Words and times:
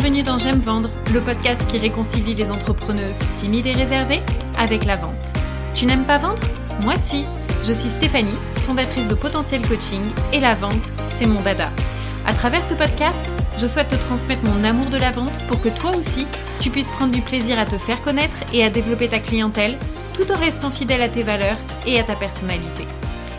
Bienvenue 0.00 0.22
dans 0.22 0.38
J'aime 0.38 0.60
vendre, 0.60 0.90
le 1.12 1.20
podcast 1.20 1.66
qui 1.66 1.76
réconcilie 1.76 2.36
les 2.36 2.48
entrepreneuses 2.52 3.18
timides 3.34 3.66
et 3.66 3.72
réservées 3.72 4.20
avec 4.56 4.84
la 4.84 4.94
vente. 4.94 5.32
Tu 5.74 5.86
n'aimes 5.86 6.04
pas 6.04 6.18
vendre? 6.18 6.40
Moi 6.82 6.94
si. 7.00 7.24
Je 7.66 7.72
suis 7.72 7.90
Stéphanie, 7.90 8.38
fondatrice 8.58 9.08
de 9.08 9.16
Potentiel 9.16 9.60
Coaching 9.66 10.02
et 10.32 10.38
la 10.38 10.54
vente, 10.54 10.92
c'est 11.06 11.26
mon 11.26 11.40
dada. 11.40 11.72
À 12.24 12.32
travers 12.32 12.64
ce 12.64 12.74
podcast, 12.74 13.26
je 13.58 13.66
souhaite 13.66 13.88
te 13.88 13.96
transmettre 13.96 14.44
mon 14.44 14.62
amour 14.62 14.88
de 14.88 14.98
la 14.98 15.10
vente 15.10 15.44
pour 15.48 15.60
que 15.60 15.68
toi 15.68 15.90
aussi, 15.96 16.28
tu 16.60 16.70
puisses 16.70 16.92
prendre 16.92 17.12
du 17.12 17.20
plaisir 17.20 17.58
à 17.58 17.66
te 17.66 17.76
faire 17.76 18.00
connaître 18.00 18.36
et 18.52 18.62
à 18.62 18.70
développer 18.70 19.08
ta 19.08 19.18
clientèle 19.18 19.76
tout 20.14 20.30
en 20.30 20.36
restant 20.36 20.70
fidèle 20.70 21.02
à 21.02 21.08
tes 21.08 21.24
valeurs 21.24 21.58
et 21.86 21.98
à 21.98 22.04
ta 22.04 22.14
personnalité. 22.14 22.86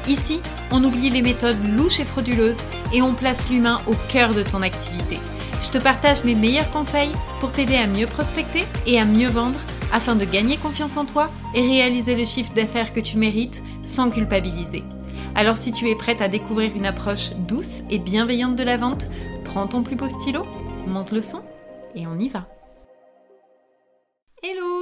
Ici, 0.09 0.41
on 0.71 0.83
oublie 0.83 1.09
les 1.09 1.21
méthodes 1.21 1.63
louches 1.77 2.01
et 2.01 2.05
frauduleuses 2.05 2.63
et 2.93 3.01
on 3.01 3.13
place 3.13 3.49
l'humain 3.49 3.79
au 3.87 3.93
cœur 4.09 4.33
de 4.33 4.43
ton 4.43 4.61
activité. 4.61 5.19
Je 5.61 5.69
te 5.69 5.77
partage 5.77 6.23
mes 6.23 6.35
meilleurs 6.35 6.71
conseils 6.71 7.11
pour 7.39 7.51
t'aider 7.51 7.75
à 7.75 7.87
mieux 7.87 8.07
prospecter 8.07 8.63
et 8.85 8.99
à 8.99 9.05
mieux 9.05 9.27
vendre 9.27 9.59
afin 9.91 10.15
de 10.15 10.25
gagner 10.25 10.57
confiance 10.57 10.97
en 10.97 11.05
toi 11.05 11.29
et 11.53 11.61
réaliser 11.61 12.15
le 12.15 12.25
chiffre 12.25 12.53
d'affaires 12.53 12.93
que 12.93 12.99
tu 12.99 13.17
mérites 13.17 13.61
sans 13.83 14.09
culpabiliser. 14.09 14.83
Alors 15.35 15.57
si 15.57 15.71
tu 15.71 15.89
es 15.89 15.95
prête 15.95 16.21
à 16.21 16.27
découvrir 16.27 16.75
une 16.75 16.85
approche 16.85 17.31
douce 17.47 17.81
et 17.89 17.99
bienveillante 17.99 18.55
de 18.55 18.63
la 18.63 18.77
vente, 18.77 19.07
prends 19.45 19.67
ton 19.67 19.83
plus 19.83 19.95
beau 19.95 20.09
stylo, 20.09 20.45
monte 20.87 21.11
le 21.11 21.21
son 21.21 21.41
et 21.95 22.07
on 22.07 22.19
y 22.19 22.29
va. 22.29 22.47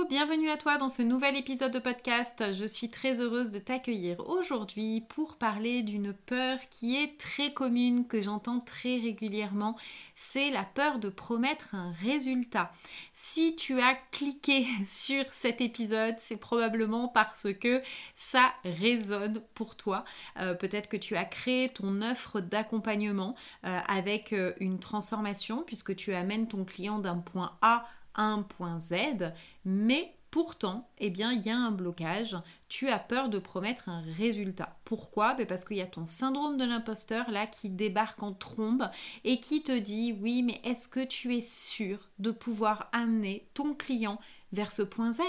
Bienvenue 0.09 0.49
à 0.49 0.55
toi 0.55 0.77
dans 0.77 0.88
ce 0.88 1.02
nouvel 1.02 1.35
épisode 1.35 1.73
de 1.73 1.79
podcast. 1.79 2.53
Je 2.53 2.63
suis 2.63 2.89
très 2.89 3.20
heureuse 3.20 3.52
de 3.52 3.59
t'accueillir 3.59 4.25
aujourd'hui 4.30 5.02
pour 5.02 5.35
parler 5.35 5.83
d'une 5.83 6.13
peur 6.13 6.59
qui 6.70 6.95
est 6.95 7.19
très 7.19 7.52
commune, 7.52 8.08
que 8.08 8.22
j'entends 8.22 8.61
très 8.61 8.95
régulièrement. 8.99 9.75
C'est 10.16 10.49
la 10.49 10.64
peur 10.64 10.99
de 10.99 11.09
promettre 11.09 11.75
un 11.75 11.91
résultat. 11.91 12.72
Si 13.14 13.58
tu 13.58 13.81
as 13.81 13.95
cliqué 14.11 14.66
sur 14.86 15.25
cet 15.33 15.59
épisode, 15.59 16.16
c'est 16.19 16.38
probablement 16.38 17.09
parce 17.09 17.52
que 17.59 17.81
ça 18.16 18.53
résonne 18.64 19.42
pour 19.55 19.75
toi. 19.75 20.05
Euh, 20.38 20.53
peut-être 20.53 20.88
que 20.88 20.95
tu 20.95 21.17
as 21.17 21.25
créé 21.25 21.67
ton 21.67 22.02
offre 22.02 22.39
d'accompagnement 22.39 23.36
euh, 23.66 23.80
avec 23.89 24.31
euh, 24.31 24.53
une 24.61 24.80
transformation 24.80 25.64
puisque 25.64 25.97
tu 25.97 26.14
amènes 26.14 26.47
ton 26.47 26.64
client 26.64 26.99
d'un 26.99 27.17
point 27.17 27.58
A 27.61 27.86
un 28.18 28.42
point 28.42 28.80
Z, 28.80 29.34
mais 29.66 30.14
pourtant, 30.32 30.88
eh 31.00 31.10
bien, 31.10 31.32
il 31.32 31.42
y 31.42 31.50
a 31.50 31.58
un 31.58 31.72
blocage. 31.72 32.38
Tu 32.70 32.90
as 32.90 33.00
peur 33.00 33.30
de 33.30 33.40
promettre 33.40 33.90
un 33.90 34.04
résultat. 34.18 34.78
Pourquoi? 34.84 35.34
Ben, 35.34 35.48
Parce 35.48 35.66
qu'il 35.66 35.78
y 35.78 35.82
a 35.82 35.88
ton 35.88 36.06
syndrome 36.06 36.58
de 36.58 36.66
l'imposteur 36.66 37.32
là 37.32 37.48
qui 37.48 37.70
débarque 37.70 38.22
en 38.22 38.34
trombe 38.34 38.90
et 39.23 39.40
qui 39.40 39.64
te 39.64 39.78
dit 39.78 40.16
oui, 40.22 40.44
mais 40.44 40.60
est-ce 40.64 40.88
que 40.88 41.04
tu 41.04 41.36
es 41.36 41.42
sûr 41.42 42.10
de 42.20 42.32
pouvoir 42.32 42.90
amener 42.92 43.48
ton 43.54 43.73
client 43.73 44.20
vers 44.52 44.72
ce 44.72 44.82
point 44.82 45.12
Z? 45.12 45.22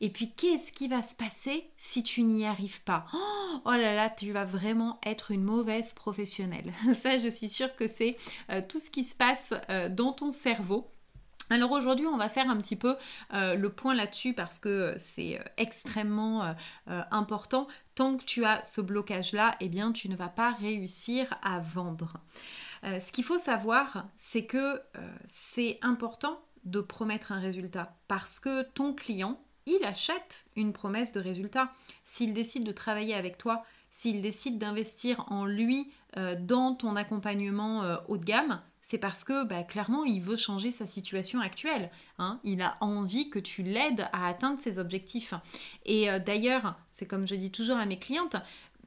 Et 0.00 0.10
puis, 0.10 0.32
qu'est-ce 0.32 0.72
qui 0.72 0.88
va 0.88 1.02
se 1.02 1.14
passer 1.14 1.70
si 1.76 2.02
tu 2.02 2.22
n'y 2.22 2.44
arrives 2.44 2.82
pas? 2.82 3.06
Oh 3.64 3.70
là 3.70 3.94
là, 3.94 4.10
tu 4.10 4.32
vas 4.32 4.44
vraiment 4.44 4.98
être 5.04 5.30
une 5.30 5.44
mauvaise 5.44 5.92
professionnelle. 5.92 6.72
Ça, 6.94 7.18
je 7.18 7.28
suis 7.28 7.48
sûre 7.48 7.74
que 7.76 7.86
c'est 7.86 8.16
euh, 8.50 8.60
tout 8.66 8.80
ce 8.80 8.90
qui 8.90 9.04
se 9.04 9.14
passe 9.14 9.54
euh, 9.70 9.88
dans 9.88 10.12
ton 10.12 10.30
cerveau 10.30 10.91
alors 11.52 11.72
aujourd'hui, 11.72 12.06
on 12.06 12.16
va 12.16 12.28
faire 12.28 12.48
un 12.48 12.56
petit 12.56 12.76
peu 12.76 12.96
euh, 13.34 13.54
le 13.54 13.70
point 13.70 13.94
là-dessus 13.94 14.32
parce 14.32 14.58
que 14.58 14.94
c'est 14.96 15.38
euh, 15.38 15.44
extrêmement 15.56 16.54
euh, 16.88 17.02
important. 17.10 17.68
Tant 17.94 18.16
que 18.16 18.24
tu 18.24 18.44
as 18.44 18.64
ce 18.64 18.80
blocage-là, 18.80 19.56
eh 19.60 19.68
bien, 19.68 19.92
tu 19.92 20.08
ne 20.08 20.16
vas 20.16 20.28
pas 20.28 20.52
réussir 20.52 21.34
à 21.42 21.60
vendre. 21.60 22.18
ce 22.82 23.12
qu'il 23.12 23.24
faut 23.24 23.38
savoir, 23.38 24.06
c'est 24.16 24.46
que 24.46 24.80
c'est 25.26 25.78
important 25.82 26.40
de 26.64 26.80
promettre 26.80 27.32
un 27.32 27.38
résultat 27.38 27.94
parce 28.08 28.40
que 28.40 28.62
ton 28.62 28.94
client, 28.94 29.38
il 29.66 29.84
achète 29.84 30.46
une 30.56 30.72
promesse 30.72 31.12
de 31.12 31.20
résultat. 31.20 31.70
S'il 32.04 32.32
décide 32.32 32.64
de 32.64 32.72
travailler 32.72 33.14
avec 33.14 33.36
toi, 33.36 33.62
s'il 33.90 34.22
décide 34.22 34.56
d'investir 34.56 35.26
en 35.30 35.44
lui 35.44 35.92
dans 36.16 36.74
ton 36.74 36.96
accompagnement 36.96 37.98
haut 38.08 38.16
de 38.16 38.24
gamme, 38.24 38.62
c'est 38.82 38.98
parce 38.98 39.24
que 39.24 39.44
bah, 39.44 39.62
clairement 39.62 40.04
il 40.04 40.20
veut 40.20 40.36
changer 40.36 40.70
sa 40.70 40.84
situation 40.86 41.40
actuelle. 41.40 41.90
Hein. 42.18 42.40
Il 42.44 42.60
a 42.60 42.76
envie 42.80 43.30
que 43.30 43.38
tu 43.38 43.62
l'aides 43.62 44.08
à 44.12 44.26
atteindre 44.26 44.58
ses 44.58 44.78
objectifs. 44.78 45.34
Et 45.86 46.10
euh, 46.10 46.18
d'ailleurs, 46.18 46.74
c'est 46.90 47.06
comme 47.06 47.26
je 47.26 47.36
dis 47.36 47.50
toujours 47.50 47.76
à 47.76 47.86
mes 47.86 47.98
clientes, 47.98 48.36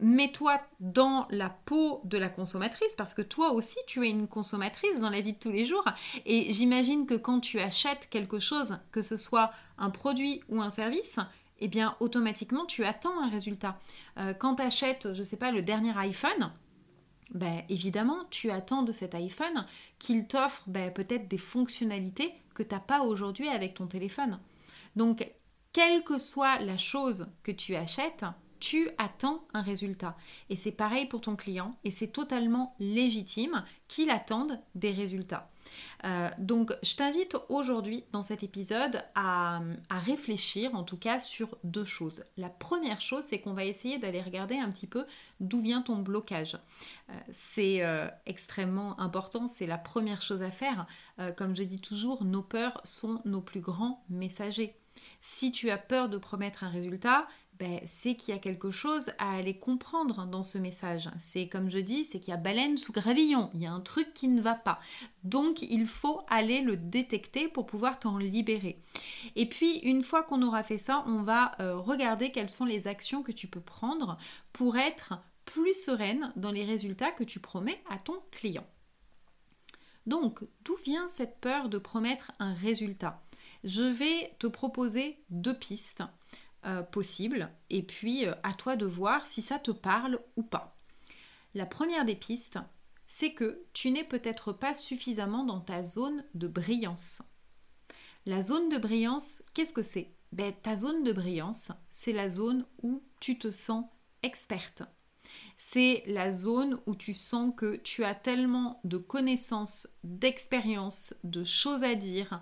mets-toi 0.01 0.59
dans 0.81 1.25
la 1.29 1.49
peau 1.49 2.01
de 2.03 2.17
la 2.17 2.27
consommatrice 2.27 2.93
parce 2.95 3.13
que 3.13 3.21
toi 3.21 3.53
aussi 3.53 3.77
tu 3.87 4.05
es 4.05 4.09
une 4.09 4.27
consommatrice 4.27 4.99
dans 4.99 5.09
la 5.09 5.21
vie 5.21 5.31
de 5.31 5.39
tous 5.39 5.51
les 5.51 5.65
jours 5.65 5.85
et 6.25 6.51
j'imagine 6.51 7.05
que 7.05 7.13
quand 7.13 7.39
tu 7.39 7.59
achètes 7.59 8.09
quelque 8.09 8.39
chose, 8.39 8.77
que 8.91 9.01
ce 9.01 9.15
soit 9.15 9.51
un 9.77 9.89
produit 9.89 10.43
ou 10.49 10.61
un 10.61 10.69
service, 10.69 11.17
eh 11.59 11.69
bien 11.69 11.95
automatiquement 12.01 12.65
tu 12.65 12.83
attends 12.83 13.21
un 13.21 13.29
résultat. 13.29 13.79
Euh, 14.17 14.33
quand 14.33 14.55
tu 14.55 14.63
achètes, 14.63 15.13
je 15.13 15.23
sais 15.23 15.37
pas, 15.37 15.51
le 15.51 15.61
dernier 15.61 15.97
iPhone, 15.97 16.51
ben, 17.33 17.63
évidemment, 17.69 18.25
tu 18.29 18.51
attends 18.51 18.83
de 18.83 18.91
cet 18.91 19.15
iPhone 19.15 19.65
qu'il 19.99 20.27
t'offre 20.27 20.63
ben, 20.67 20.91
peut-être 20.93 21.27
des 21.27 21.37
fonctionnalités 21.37 22.33
que 22.53 22.63
tu 22.63 22.73
n'as 22.73 22.79
pas 22.79 23.01
aujourd'hui 23.01 23.47
avec 23.47 23.73
ton 23.73 23.87
téléphone. 23.87 24.39
Donc, 24.95 25.29
quelle 25.73 26.03
que 26.03 26.17
soit 26.17 26.59
la 26.59 26.77
chose 26.77 27.27
que 27.43 27.51
tu 27.51 27.75
achètes, 27.75 28.25
tu 28.59 28.89
attends 28.97 29.43
un 29.53 29.61
résultat. 29.61 30.17
Et 30.49 30.55
c'est 30.55 30.71
pareil 30.71 31.05
pour 31.07 31.21
ton 31.21 31.35
client 31.35 31.75
et 31.83 31.91
c'est 31.91 32.07
totalement 32.07 32.75
légitime 32.79 33.63
qu'il 33.87 34.09
attende 34.09 34.59
des 34.75 34.91
résultats. 34.91 35.49
Euh, 36.03 36.29
donc 36.37 36.73
je 36.83 36.95
t'invite 36.95 37.37
aujourd'hui 37.49 38.03
dans 38.11 38.23
cet 38.23 38.43
épisode 38.43 39.03
à, 39.15 39.61
réfléchir 39.89 40.75
en 40.75 40.83
tout 40.83 40.97
cas 40.97 41.19
sur 41.19 41.57
deux 41.63 41.85
choses. 41.85 42.23
La 42.37 42.49
première 42.49 43.01
chose 43.01 43.23
c'est 43.27 43.39
qu'on 43.39 43.53
va 43.53 43.65
essayer 43.65 43.97
d'aller 43.97 44.21
regarder 44.21 44.57
un 44.57 44.69
petit 44.69 44.87
peu 44.87 45.05
d'où 45.39 45.61
vient 45.61 45.81
ton 45.81 45.97
blocage. 45.97 46.57
Euh, 47.09 47.13
c'est 47.31 47.83
euh, 47.83 48.07
extrêmement 48.25 48.99
important, 48.99 49.47
c'est 49.47 49.67
la 49.67 49.77
première 49.77 50.21
chose 50.21 50.41
à 50.41 50.51
faire. 50.51 50.85
comme 51.37 51.55
je 51.55 51.63
dis 51.63 51.81
toujours, 51.81 52.23
nos 52.23 52.43
peurs 52.43 52.81
sont 52.83 53.21
nos 53.25 53.41
plus 53.41 53.61
grands 53.61 54.03
messagers. 54.09 54.75
Si 55.21 55.51
tu 55.51 55.69
as 55.69 55.77
peur 55.77 56.09
de 56.09 56.17
promettre 56.17 56.63
un 56.63 56.69
résultat, 56.69 57.27
ben, 57.59 57.79
c'est 57.85 58.15
qu'il 58.15 58.33
y 58.33 58.37
a 58.37 58.39
quelque 58.39 58.71
chose 58.71 59.11
à 59.17 59.35
aller 59.35 59.57
comprendre 59.57 60.25
dans 60.25 60.43
ce 60.43 60.57
message. 60.57 61.09
C'est 61.19 61.47
comme 61.47 61.69
je 61.69 61.79
dis, 61.79 62.03
c'est 62.03 62.19
qu'il 62.19 62.31
y 62.31 62.33
a 62.33 62.37
baleine 62.37 62.77
sous 62.77 62.91
gravillon, 62.91 63.49
il 63.53 63.61
y 63.61 63.65
a 63.65 63.71
un 63.71 63.79
truc 63.79 64.13
qui 64.13 64.27
ne 64.27 64.41
va 64.41 64.55
pas. 64.55 64.79
Donc 65.23 65.61
il 65.61 65.87
faut 65.87 66.21
aller 66.27 66.61
le 66.61 66.77
détecter 66.77 67.47
pour 67.47 67.65
pouvoir 67.65 67.99
t'en 67.99 68.17
libérer. 68.17 68.79
Et 69.35 69.47
puis 69.47 69.77
une 69.79 70.03
fois 70.03 70.23
qu'on 70.23 70.41
aura 70.41 70.63
fait 70.63 70.77
ça, 70.77 71.03
on 71.07 71.21
va 71.21 71.53
euh, 71.59 71.77
regarder 71.77 72.31
quelles 72.31 72.49
sont 72.49 72.65
les 72.65 72.87
actions 72.87 73.23
que 73.23 73.31
tu 73.31 73.47
peux 73.47 73.61
prendre 73.61 74.17
pour 74.51 74.77
être 74.77 75.13
plus 75.45 75.73
sereine 75.73 76.33
dans 76.35 76.51
les 76.51 76.65
résultats 76.65 77.11
que 77.11 77.23
tu 77.23 77.39
promets 77.39 77.81
à 77.89 77.97
ton 77.97 78.15
client. 78.31 78.65
Donc, 80.05 80.43
d'où 80.63 80.75
vient 80.83 81.07
cette 81.07 81.39
peur 81.39 81.69
de 81.69 81.77
promettre 81.77 82.31
un 82.39 82.53
résultat? 82.53 83.21
Je 83.63 83.83
vais 83.83 84.35
te 84.37 84.45
proposer 84.45 85.17
deux 85.29 85.57
pistes 85.57 86.03
euh, 86.65 86.83
possible 86.83 87.49
et 87.69 87.83
puis 87.83 88.25
euh, 88.25 88.33
à 88.43 88.53
toi 88.53 88.75
de 88.75 88.85
voir 88.85 89.27
si 89.27 89.41
ça 89.41 89.59
te 89.59 89.71
parle 89.71 90.19
ou 90.35 90.43
pas. 90.43 90.77
La 91.53 91.65
première 91.65 92.05
des 92.05 92.15
pistes, 92.15 92.59
c'est 93.05 93.33
que 93.33 93.63
tu 93.73 93.91
n'es 93.91 94.03
peut-être 94.03 94.51
pas 94.51 94.73
suffisamment 94.73 95.43
dans 95.43 95.61
ta 95.61 95.83
zone 95.83 96.23
de 96.33 96.47
brillance. 96.47 97.21
La 98.25 98.41
zone 98.41 98.69
de 98.69 98.77
brillance, 98.77 99.43
qu'est-ce 99.53 99.73
que 99.73 99.83
c'est? 99.83 100.11
Ben, 100.31 100.53
Ta 100.63 100.75
zone 100.75 101.03
de 101.03 101.13
brillance, 101.13 101.71
c'est 101.91 102.13
la 102.13 102.27
zone 102.27 102.65
où 102.81 103.03
tu 103.19 103.37
te 103.37 103.51
sens 103.51 103.85
experte. 104.23 104.83
C'est 105.57 106.03
la 106.07 106.31
zone 106.31 106.79
où 106.87 106.95
tu 106.95 107.13
sens 107.13 107.53
que 107.55 107.77
tu 107.77 108.03
as 108.03 108.15
tellement 108.15 108.81
de 108.83 108.97
connaissances, 108.97 109.87
d'expériences, 110.03 111.13
de 111.23 111.43
choses 111.43 111.83
à 111.83 111.95
dire, 111.95 112.41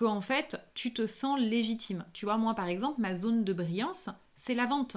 qu'en 0.00 0.22
fait, 0.22 0.58
tu 0.72 0.94
te 0.94 1.06
sens 1.06 1.38
légitime. 1.38 2.06
Tu 2.14 2.24
vois, 2.24 2.38
moi, 2.38 2.54
par 2.54 2.68
exemple, 2.68 3.02
ma 3.02 3.14
zone 3.14 3.44
de 3.44 3.52
brillance, 3.52 4.08
c'est 4.34 4.54
la 4.54 4.64
vente. 4.64 4.96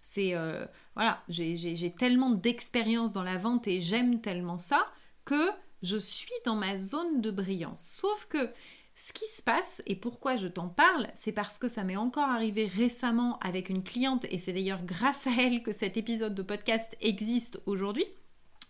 C'est, 0.00 0.34
euh, 0.34 0.66
voilà, 0.96 1.22
j'ai 1.28 1.94
tellement 1.96 2.30
d'expérience 2.30 3.12
dans 3.12 3.22
la 3.22 3.38
vente 3.38 3.68
et 3.68 3.80
j'aime 3.80 4.20
tellement 4.20 4.58
ça 4.58 4.88
que 5.24 5.50
je 5.84 5.96
suis 5.96 6.32
dans 6.44 6.56
ma 6.56 6.76
zone 6.76 7.20
de 7.20 7.30
brillance. 7.30 7.80
Sauf 7.80 8.26
que 8.26 8.50
ce 8.96 9.12
qui 9.12 9.28
se 9.28 9.40
passe, 9.40 9.82
et 9.86 9.94
pourquoi 9.94 10.36
je 10.36 10.48
t'en 10.48 10.68
parle, 10.68 11.06
c'est 11.14 11.30
parce 11.30 11.56
que 11.56 11.68
ça 11.68 11.84
m'est 11.84 11.94
encore 11.94 12.28
arrivé 12.28 12.66
récemment 12.66 13.38
avec 13.38 13.68
une 13.68 13.84
cliente, 13.84 14.26
et 14.30 14.38
c'est 14.38 14.52
d'ailleurs 14.52 14.82
grâce 14.82 15.28
à 15.28 15.30
elle 15.38 15.62
que 15.62 15.70
cet 15.70 15.96
épisode 15.96 16.34
de 16.34 16.42
podcast 16.42 16.96
existe 17.00 17.62
aujourd'hui. 17.66 18.06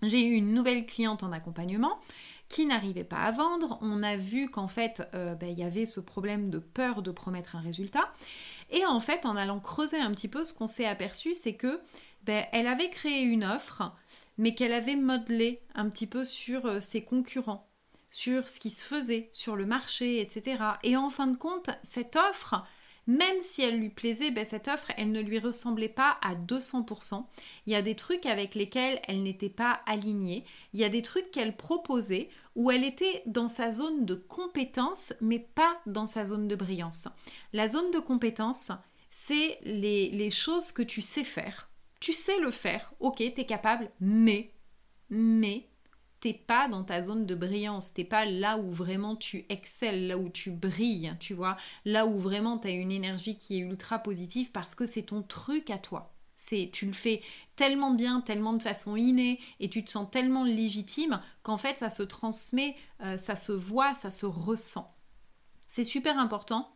J'ai 0.02 0.20
eu 0.20 0.32
une 0.34 0.52
nouvelle 0.52 0.84
cliente 0.84 1.23
en 1.23 1.32
accompagnement 1.32 1.99
qui 2.53 2.67
n'arrivait 2.67 3.03
pas 3.03 3.17
à 3.17 3.31
vendre. 3.31 3.79
On 3.81 4.03
a 4.03 4.17
vu 4.17 4.51
qu'en 4.51 4.69
fait, 4.69 5.03
euh, 5.15 5.35
ben, 5.35 5.49
il 5.49 5.59
y 5.59 5.65
avait 5.65 5.87
ce 5.87 6.01
problème 6.01 6.51
de 6.51 6.59
peur 6.59 7.01
de 7.01 7.11
promettre 7.11 7.57
un 7.57 7.61
résultat. 7.61 8.13
Et 8.71 8.85
en 8.85 9.01
fait, 9.01 9.25
en 9.25 9.37
allant 9.37 9.59
creuser 9.59 9.99
un 9.99 10.11
petit 10.11 10.29
peu, 10.29 10.45
ce 10.45 10.53
qu'on 10.53 10.67
s'est 10.67 10.85
aperçu, 10.85 11.33
c'est 11.33 11.55
que 11.55 11.81
ben, 12.25 12.45
elle 12.53 12.67
avait 12.67 12.91
créé 12.91 13.23
une 13.23 13.43
offre, 13.43 13.95
mais 14.37 14.55
qu'elle 14.55 14.75
avait 14.75 14.97
modelé 14.97 15.63
un 15.75 15.89
petit 15.89 16.07
peu 16.07 16.25
sur 16.25 16.67
euh, 16.67 16.79
ses 16.79 17.03
concurrents 17.03 17.67
sur 18.15 18.47
ce 18.47 18.61
qui 18.61 18.69
se 18.69 18.85
faisait 18.85 19.31
sur 19.33 19.57
le 19.57 19.65
marché, 19.65 20.21
etc. 20.21 20.63
Et 20.83 20.99
en 20.99 21.09
fin 21.09 21.29
de 21.29 21.37
compte, 21.39 21.71
cette 21.83 22.17
offre, 22.17 22.63
même 23.07 23.41
si 23.41 23.63
elle 23.63 23.81
lui 23.81 23.89
plaisait, 23.89 24.31
ben 24.31 24.45
cette 24.45 24.69
offre, 24.69 24.93
elle 24.97 25.11
ne 25.11 25.21
lui 25.21 25.39
ressemblait 25.39 25.89
pas 25.89 26.19
à 26.23 26.35
200%. 26.35 27.25
Il 27.67 27.73
y 27.73 27.77
a 27.77 27.83
des 27.83 27.97
trucs 27.97 28.27
avec 28.27 28.55
lesquels 28.55 29.01
elle 29.09 29.23
n'était 29.23 29.49
pas 29.49 29.81
alignée. 29.87 30.45
Il 30.73 30.81
y 30.81 30.85
a 30.85 30.89
des 30.89 31.03
trucs 31.03 31.31
qu'elle 31.31 31.57
proposait 31.57 32.29
où 32.55 32.71
elle 32.71 32.85
était 32.85 33.23
dans 33.27 33.49
sa 33.49 33.73
zone 33.73 34.05
de 34.05 34.15
compétence, 34.15 35.13
mais 35.21 35.41
pas 35.41 35.81
dans 35.87 36.07
sa 36.07 36.25
zone 36.25 36.47
de 36.47 36.55
brillance. 36.55 37.09
La 37.53 37.67
zone 37.67 37.91
de 37.91 37.99
compétence, 37.99 38.71
c'est 39.11 39.59
les, 39.63 40.11
les 40.11 40.31
choses 40.31 40.71
que 40.71 40.83
tu 40.83 41.03
sais 41.03 41.25
faire. 41.25 41.69
Tu 41.99 42.13
sais 42.13 42.39
le 42.41 42.51
faire, 42.51 42.93
ok, 43.01 43.17
tu 43.17 43.25
es 43.25 43.47
capable, 43.47 43.91
mais, 44.01 44.53
mais, 45.11 45.69
t'es 46.23 46.35
pas 46.35 46.69
dans 46.69 46.85
ta 46.85 47.03
zone 47.03 47.27
de 47.27 47.35
brillance, 47.35 47.93
t'es 47.93 48.05
pas 48.05 48.25
là 48.25 48.57
où 48.57 48.71
vraiment 48.71 49.17
tu 49.17 49.45
excelles, 49.49 50.07
là 50.07 50.17
où 50.17 50.29
tu 50.29 50.53
brilles, 50.53 51.13
tu 51.19 51.35
vois, 51.35 51.57
là 51.85 52.07
où 52.07 52.17
vraiment 52.17 52.59
tu 52.59 52.69
as 52.69 52.71
une 52.71 52.93
énergie 52.93 53.37
qui 53.37 53.57
est 53.57 53.63
ultra 53.63 53.99
positive 53.99 54.53
parce 54.53 54.77
que 54.77 54.87
c'est 54.87 55.03
ton 55.03 55.23
truc 55.23 55.69
à 55.69 55.79
toi. 55.79 56.15
C'est 56.37 56.71
tu 56.73 56.87
le 56.87 56.93
fais 56.93 57.23
tellement 57.57 57.91
bien, 57.91 58.21
tellement 58.21 58.53
de 58.53 58.63
façon 58.63 58.95
innée 58.95 59.41
et 59.59 59.69
tu 59.69 59.85
te 59.85 59.91
sens 59.91 60.09
tellement 60.13 60.45
légitime 60.45 61.21
qu'en 61.43 61.57
fait 61.57 61.81
ça 61.81 61.91
se 61.91 62.05
transmet, 62.05 62.77
euh, 63.01 63.17
ça 63.17 63.35
se 63.35 63.51
voit, 63.51 63.95
ça 63.95 64.11
se 64.11 64.25
ressent. 64.25 64.95
C'est 65.67 65.83
super 65.83 66.21
important 66.21 66.73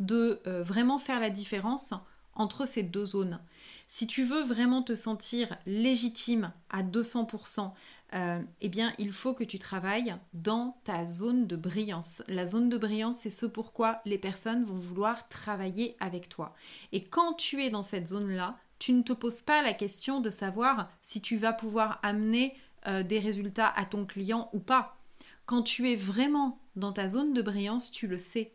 de 0.00 0.42
euh, 0.46 0.62
vraiment 0.62 0.98
faire 0.98 1.18
la 1.18 1.30
différence 1.30 1.94
entre 2.34 2.66
ces 2.66 2.82
deux 2.82 3.04
zones. 3.04 3.40
Si 3.88 4.06
tu 4.06 4.24
veux 4.24 4.42
vraiment 4.42 4.82
te 4.82 4.94
sentir 4.94 5.56
légitime 5.66 6.52
à 6.70 6.82
200%, 6.82 7.72
euh, 8.14 8.42
eh 8.60 8.68
bien, 8.68 8.92
il 8.98 9.12
faut 9.12 9.34
que 9.34 9.44
tu 9.44 9.58
travailles 9.58 10.16
dans 10.34 10.76
ta 10.84 11.04
zone 11.04 11.46
de 11.46 11.56
brillance. 11.56 12.22
La 12.28 12.46
zone 12.46 12.68
de 12.68 12.76
brillance, 12.76 13.18
c'est 13.18 13.30
ce 13.30 13.46
pourquoi 13.46 14.02
les 14.04 14.18
personnes 14.18 14.64
vont 14.64 14.78
vouloir 14.78 15.28
travailler 15.28 15.96
avec 16.00 16.28
toi. 16.28 16.54
Et 16.92 17.04
quand 17.04 17.34
tu 17.34 17.62
es 17.62 17.70
dans 17.70 17.82
cette 17.82 18.08
zone-là, 18.08 18.58
tu 18.78 18.92
ne 18.92 19.02
te 19.02 19.12
poses 19.12 19.42
pas 19.42 19.62
la 19.62 19.72
question 19.72 20.20
de 20.20 20.30
savoir 20.30 20.90
si 21.00 21.20
tu 21.20 21.36
vas 21.36 21.52
pouvoir 21.52 22.00
amener 22.02 22.56
euh, 22.86 23.02
des 23.02 23.18
résultats 23.18 23.72
à 23.76 23.86
ton 23.86 24.04
client 24.04 24.50
ou 24.52 24.58
pas. 24.58 24.98
Quand 25.46 25.62
tu 25.62 25.90
es 25.90 25.94
vraiment 25.94 26.58
dans 26.76 26.92
ta 26.92 27.08
zone 27.08 27.32
de 27.32 27.42
brillance, 27.42 27.92
tu 27.92 28.06
le 28.06 28.18
sais. 28.18 28.52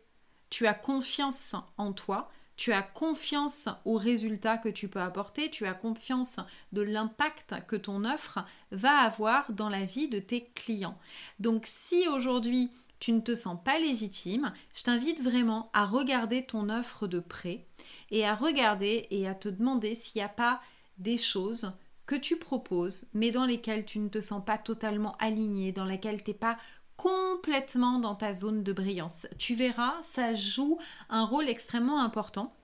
Tu 0.50 0.66
as 0.66 0.74
confiance 0.74 1.54
en 1.76 1.92
toi 1.92 2.30
tu 2.58 2.72
as 2.72 2.82
confiance 2.82 3.68
aux 3.84 3.96
résultats 3.96 4.58
que 4.58 4.68
tu 4.68 4.88
peux 4.88 5.00
apporter, 5.00 5.48
tu 5.48 5.64
as 5.64 5.74
confiance 5.74 6.40
de 6.72 6.82
l'impact 6.82 7.54
que 7.68 7.76
ton 7.76 8.04
offre 8.04 8.40
va 8.72 8.98
avoir 8.98 9.52
dans 9.52 9.68
la 9.68 9.84
vie 9.84 10.08
de 10.08 10.18
tes 10.18 10.50
clients. 10.56 10.98
Donc 11.38 11.64
si 11.66 12.08
aujourd'hui 12.08 12.70
tu 12.98 13.12
ne 13.12 13.20
te 13.20 13.36
sens 13.36 13.56
pas 13.64 13.78
légitime, 13.78 14.52
je 14.74 14.82
t'invite 14.82 15.22
vraiment 15.22 15.70
à 15.72 15.86
regarder 15.86 16.44
ton 16.44 16.68
offre 16.68 17.06
de 17.06 17.20
près 17.20 17.64
et 18.10 18.26
à 18.26 18.34
regarder 18.34 19.06
et 19.10 19.28
à 19.28 19.36
te 19.36 19.48
demander 19.48 19.94
s'il 19.94 20.18
n'y 20.18 20.26
a 20.26 20.28
pas 20.28 20.60
des 20.98 21.16
choses 21.16 21.72
que 22.06 22.16
tu 22.16 22.36
proposes, 22.36 23.04
mais 23.14 23.30
dans 23.30 23.44
lesquelles 23.44 23.84
tu 23.84 24.00
ne 24.00 24.08
te 24.08 24.20
sens 24.20 24.44
pas 24.44 24.58
totalement 24.58 25.14
aligné, 25.20 25.70
dans 25.70 25.84
lesquelles 25.84 26.24
tu 26.24 26.30
n'es 26.30 26.36
pas 26.36 26.56
complètement 26.98 28.00
dans 28.00 28.14
ta 28.14 28.34
zone 28.34 28.62
de 28.62 28.72
brillance. 28.74 29.26
Tu 29.38 29.54
verras, 29.54 29.94
ça 30.02 30.34
joue 30.34 30.78
un 31.08 31.24
rôle 31.24 31.48
extrêmement 31.48 32.02
important 32.02 32.54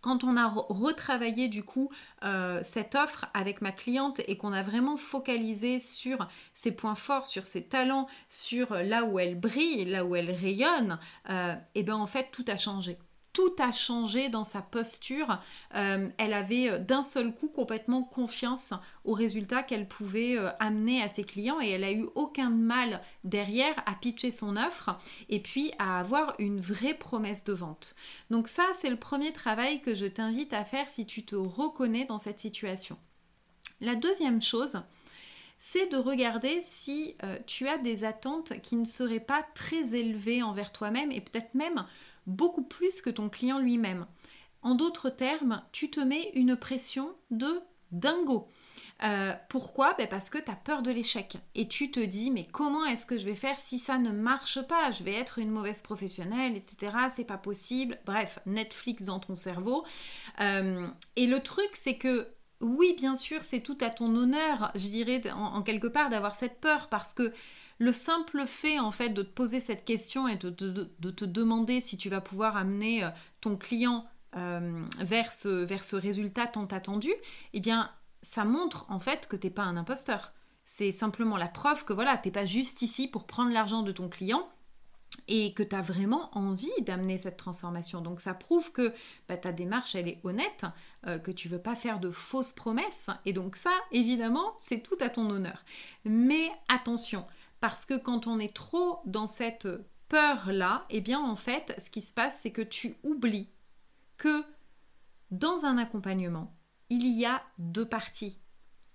quand 0.00 0.22
on 0.22 0.36
a 0.36 0.48
retravaillé 0.48 1.48
du 1.48 1.62
coup 1.62 1.90
euh, 2.24 2.60
cette 2.62 2.94
offre 2.94 3.24
avec 3.32 3.62
ma 3.62 3.72
cliente 3.72 4.20
et 4.28 4.36
qu'on 4.36 4.52
a 4.52 4.60
vraiment 4.60 4.98
focalisé 4.98 5.78
sur 5.78 6.28
ses 6.52 6.72
points 6.72 6.94
forts, 6.94 7.26
sur 7.26 7.46
ses 7.46 7.64
talents, 7.64 8.06
sur 8.28 8.74
là 8.74 9.06
où 9.06 9.18
elle 9.18 9.40
brille, 9.40 9.86
là 9.86 10.04
où 10.04 10.14
elle 10.14 10.30
rayonne, 10.30 10.98
et 11.26 11.32
euh, 11.32 11.54
eh 11.74 11.82
bien 11.82 11.96
en 11.96 12.06
fait 12.06 12.28
tout 12.30 12.44
a 12.48 12.58
changé 12.58 12.98
tout 13.34 13.54
a 13.58 13.72
changé 13.72 14.30
dans 14.30 14.44
sa 14.44 14.62
posture. 14.62 15.38
Euh, 15.74 16.08
elle 16.16 16.32
avait 16.32 16.70
euh, 16.70 16.78
d'un 16.78 17.02
seul 17.02 17.34
coup 17.34 17.48
complètement 17.48 18.02
confiance 18.02 18.72
aux 19.04 19.12
résultats 19.12 19.64
qu'elle 19.64 19.88
pouvait 19.88 20.38
euh, 20.38 20.50
amener 20.60 21.02
à 21.02 21.08
ses 21.08 21.24
clients 21.24 21.60
et 21.60 21.68
elle 21.68 21.84
a 21.84 21.92
eu 21.92 22.06
aucun 22.14 22.48
mal 22.48 23.02
derrière 23.24 23.74
à 23.86 23.96
pitcher 23.96 24.30
son 24.30 24.56
offre 24.56 24.96
et 25.28 25.40
puis 25.40 25.72
à 25.78 25.98
avoir 25.98 26.34
une 26.38 26.60
vraie 26.60 26.94
promesse 26.94 27.44
de 27.44 27.52
vente. 27.52 27.96
Donc 28.30 28.48
ça, 28.48 28.64
c'est 28.72 28.88
le 28.88 28.96
premier 28.96 29.32
travail 29.32 29.82
que 29.82 29.94
je 29.94 30.06
t'invite 30.06 30.52
à 30.52 30.64
faire 30.64 30.88
si 30.88 31.04
tu 31.04 31.24
te 31.24 31.34
reconnais 31.34 32.04
dans 32.04 32.18
cette 32.18 32.38
situation. 32.38 32.96
La 33.80 33.96
deuxième 33.96 34.40
chose, 34.40 34.80
c'est 35.58 35.90
de 35.90 35.96
regarder 35.96 36.60
si 36.60 37.16
tu 37.46 37.66
as 37.66 37.78
des 37.78 38.04
attentes 38.04 38.60
qui 38.60 38.76
ne 38.76 38.84
seraient 38.84 39.18
pas 39.18 39.44
très 39.54 39.96
élevées 39.96 40.42
envers 40.42 40.72
toi-même 40.72 41.10
et 41.10 41.20
peut-être 41.20 41.54
même 41.54 41.84
beaucoup 42.26 42.64
plus 42.64 43.00
que 43.00 43.10
ton 43.10 43.28
client 43.28 43.58
lui-même. 43.58 44.06
En 44.62 44.74
d'autres 44.74 45.10
termes, 45.10 45.62
tu 45.72 45.90
te 45.90 46.00
mets 46.00 46.30
une 46.34 46.56
pression 46.56 47.14
de 47.30 47.60
dingo. 47.92 48.48
Euh, 49.02 49.34
pourquoi? 49.48 49.94
Ben 49.94 50.08
Parce 50.08 50.30
que 50.30 50.38
tu 50.38 50.50
as 50.50 50.56
peur 50.56 50.82
de 50.82 50.90
l'échec. 50.90 51.36
Et 51.54 51.68
tu 51.68 51.90
te 51.90 52.00
dis, 52.00 52.30
mais 52.30 52.46
comment 52.50 52.84
est-ce 52.86 53.06
que 53.06 53.18
je 53.18 53.26
vais 53.26 53.34
faire 53.34 53.58
si 53.58 53.78
ça 53.78 53.98
ne 53.98 54.10
marche 54.10 54.62
pas? 54.62 54.90
Je 54.90 55.02
vais 55.02 55.14
être 55.14 55.38
une 55.38 55.50
mauvaise 55.50 55.80
professionnelle, 55.80 56.56
etc. 56.56 56.96
C'est 57.10 57.26
pas 57.26 57.38
possible. 57.38 57.98
Bref, 58.06 58.38
Netflix 58.46 59.04
dans 59.04 59.20
ton 59.20 59.34
cerveau. 59.34 59.84
Euh, 60.40 60.86
et 61.16 61.26
le 61.26 61.40
truc, 61.40 61.70
c'est 61.74 61.96
que 61.96 62.28
oui, 62.60 62.94
bien 62.96 63.14
sûr, 63.14 63.42
c'est 63.42 63.60
tout 63.60 63.76
à 63.80 63.90
ton 63.90 64.14
honneur, 64.14 64.70
je 64.74 64.88
dirais, 64.88 65.20
en 65.32 65.62
quelque 65.62 65.86
part, 65.86 66.08
d'avoir 66.08 66.34
cette 66.34 66.60
peur 66.60 66.88
parce 66.88 67.12
que 67.12 67.32
le 67.78 67.92
simple 67.92 68.46
fait 68.46 68.78
en 68.78 68.90
fait 68.90 69.10
de 69.10 69.22
te 69.22 69.30
poser 69.30 69.60
cette 69.60 69.84
question 69.84 70.28
et 70.28 70.36
de, 70.36 70.50
te 70.50 71.24
demander 71.24 71.80
si 71.80 71.96
tu 71.96 72.08
vas 72.08 72.20
pouvoir 72.20 72.56
amener 72.56 73.04
euh, 73.04 73.10
ton 73.40 73.56
client 73.56 74.06
euh, 74.36 74.82
vers, 75.00 75.32
ce, 75.32 75.48
vers 75.48 75.84
ce 75.84 75.96
résultat 75.96 76.46
tant 76.46 76.66
attendu, 76.66 77.12
eh 77.52 77.60
bien 77.60 77.90
ça 78.22 78.44
montre 78.44 78.86
en 78.88 79.00
fait 79.00 79.28
que 79.28 79.36
tu 79.36 79.46
n'es 79.46 79.52
pas 79.52 79.62
un 79.62 79.76
imposteur. 79.76 80.32
C'est 80.64 80.92
simplement 80.92 81.36
la 81.36 81.48
preuve 81.48 81.84
que 81.84 81.92
voilà, 81.92 82.16
t'es 82.16 82.30
pas 82.30 82.46
juste 82.46 82.80
ici 82.80 83.06
pour 83.06 83.26
prendre 83.26 83.52
l'argent 83.52 83.82
de 83.82 83.92
ton 83.92 84.08
client 84.08 84.48
et 85.28 85.54
que 85.54 85.62
tu 85.62 85.74
as 85.74 85.80
vraiment 85.80 86.36
envie 86.36 86.70
d'amener 86.82 87.18
cette 87.18 87.36
transformation. 87.36 88.00
Donc 88.00 88.20
ça 88.20 88.34
prouve 88.34 88.72
que 88.72 88.92
bah, 89.28 89.36
ta 89.36 89.52
démarche, 89.52 89.94
elle 89.94 90.08
est 90.08 90.20
honnête, 90.24 90.64
euh, 91.06 91.18
que 91.18 91.30
tu 91.30 91.48
veux 91.48 91.60
pas 91.60 91.74
faire 91.74 92.00
de 92.00 92.10
fausses 92.10 92.52
promesses. 92.52 93.10
Et 93.24 93.32
donc 93.32 93.56
ça, 93.56 93.72
évidemment, 93.92 94.54
c'est 94.58 94.82
tout 94.82 94.98
à 95.00 95.08
ton 95.08 95.30
honneur. 95.30 95.64
Mais 96.04 96.50
attention, 96.68 97.24
parce 97.60 97.84
que 97.84 97.96
quand 97.96 98.26
on 98.26 98.38
est 98.38 98.54
trop 98.54 99.00
dans 99.06 99.26
cette 99.26 99.68
peur-là, 100.08 100.84
eh 100.90 101.00
bien 101.00 101.20
en 101.20 101.36
fait, 101.36 101.74
ce 101.78 101.90
qui 101.90 102.00
se 102.00 102.12
passe, 102.12 102.40
c'est 102.40 102.52
que 102.52 102.62
tu 102.62 102.96
oublies 103.02 103.48
que 104.16 104.44
dans 105.30 105.64
un 105.64 105.78
accompagnement, 105.78 106.54
il 106.90 107.06
y 107.08 107.24
a 107.24 107.42
deux 107.58 107.88
parties. 107.88 108.38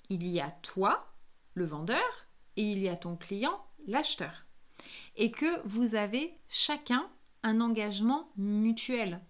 Il 0.09 0.25
y 0.27 0.39
a 0.39 0.51
toi, 0.62 1.13
le 1.53 1.65
vendeur, 1.65 2.27
et 2.55 2.63
il 2.63 2.79
y 2.79 2.89
a 2.89 2.95
ton 2.95 3.15
client, 3.15 3.65
l'acheteur. 3.88 4.45
Et 5.15 5.31
que 5.31 5.62
vous 5.65 5.96
avez 5.96 6.34
chacun 6.48 7.10
un 7.43 7.62
engagement 7.62 8.29
mutuel. 8.38 9.22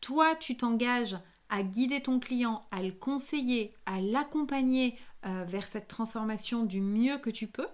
Toi, 0.00 0.34
tu 0.36 0.56
t'engages 0.56 1.16
à 1.48 1.62
guider 1.62 2.00
ton 2.00 2.20
client, 2.20 2.64
à 2.70 2.82
le 2.82 2.92
conseiller, 2.92 3.74
à 3.86 4.00
l'accompagner 4.00 4.96
euh, 5.26 5.44
vers 5.44 5.66
cette 5.66 5.88
transformation 5.88 6.64
du 6.64 6.80
mieux 6.80 7.18
que 7.18 7.30
tu 7.30 7.46
peux. 7.46 7.68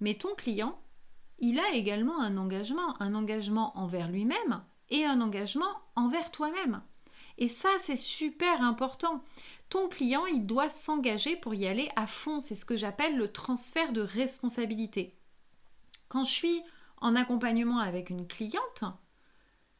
Mais 0.00 0.14
ton 0.14 0.34
client, 0.34 0.78
il 1.38 1.58
a 1.60 1.70
également 1.72 2.20
un 2.20 2.36
engagement, 2.36 3.00
un 3.00 3.14
engagement 3.14 3.76
envers 3.78 4.10
lui-même 4.10 4.62
et 4.90 5.04
un 5.04 5.20
engagement 5.20 5.70
envers 5.94 6.30
toi-même. 6.30 6.82
Et 7.38 7.48
ça, 7.48 7.68
c'est 7.78 7.96
super 7.96 8.62
important. 8.62 9.22
Ton 9.70 9.88
client, 9.88 10.26
il 10.26 10.44
doit 10.44 10.70
s'engager 10.70 11.36
pour 11.36 11.54
y 11.54 11.66
aller 11.66 11.88
à 11.94 12.06
fond. 12.06 12.40
C'est 12.40 12.56
ce 12.56 12.64
que 12.64 12.76
j'appelle 12.76 13.16
le 13.16 13.30
transfert 13.30 13.92
de 13.92 14.00
responsabilité. 14.00 15.17
Quand 16.08 16.24
je 16.24 16.30
suis 16.30 16.62
en 16.98 17.14
accompagnement 17.16 17.78
avec 17.78 18.10
une 18.10 18.26
cliente, 18.26 18.84